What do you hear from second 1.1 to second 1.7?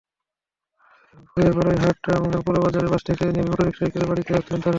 ভোরে